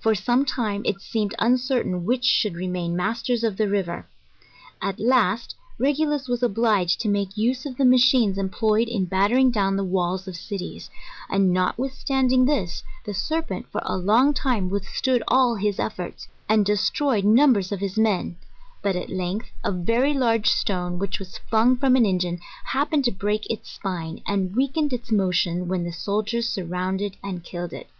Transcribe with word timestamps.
For 0.00 0.14
some 0.14 0.46
time 0.46 0.80
it 0.86 1.02
seemed 1.02 1.34
un 1.38 1.58
certain 1.58 2.06
which 2.06 2.24
should 2.24 2.54
remain 2.54 2.96
masters 2.96 3.44
of 3.44 3.58
the 3.58 3.68
river. 3.68 4.06
At 4.80 4.98
last, 4.98 5.54
Regulus 5.78 6.26
was 6.26 6.42
obliged 6.42 7.02
to 7.02 7.10
make 7.10 7.36
use 7.36 7.66
of 7.66 7.76
the 7.76 7.84
machines 7.84 8.38
employed 8.38 8.88
in 8.88 9.04
battering 9.04 9.50
down 9.50 9.76
the 9.76 9.84
walls 9.84 10.26
of 10.26 10.36
cities: 10.38 10.88
and, 11.28 11.52
notwithstanding 11.52 12.46
this, 12.46 12.82
the 13.04 13.12
serpent, 13.12 13.66
for 13.70 13.82
a 13.84 13.98
long 13.98 14.32
time, 14.32 14.70
withstood 14.70 15.22
all 15.28 15.56
his 15.56 15.78
efforts, 15.78 16.28
and 16.48 16.64
destroyed 16.64 17.26
numbers 17.26 17.72
of 17.72 17.80
his 17.80 17.98
men; 17.98 18.36
but 18.80 18.96
at 18.96 19.10
length, 19.10 19.50
a 19.62 19.70
very 19.70 20.14
large 20.14 20.48
stone, 20.48 20.98
which 20.98 21.18
was 21.18 21.36
flung 21.50 21.76
from 21.76 21.94
an 21.94 22.06
engine, 22.06 22.40
happened 22.64 23.04
to 23.04 23.12
break 23.12 23.46
its 23.50 23.70
spine, 23.70 24.22
and 24.26 24.56
weakened 24.56 24.94
its 24.94 25.12
motion, 25.12 25.68
when 25.68 25.84
the 25.84 25.92
sol 25.92 26.24
diers 26.24 26.44
surrounded 26.44 27.18
and 27.22 27.44
killed 27.44 27.74
it. 27.74 27.90